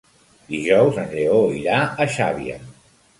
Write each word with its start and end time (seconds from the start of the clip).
Dijous 0.53 0.95
en 1.01 1.13
Lleó 1.17 1.41
irà 1.57 1.83
a 1.83 2.09
Xàbia. 2.15 2.57